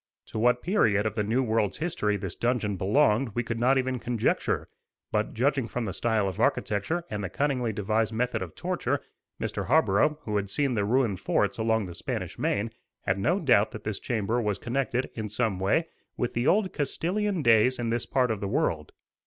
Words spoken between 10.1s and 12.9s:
who had seen the ruined forts along the Spanish Main,